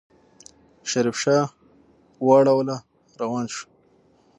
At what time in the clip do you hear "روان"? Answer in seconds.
3.21-3.45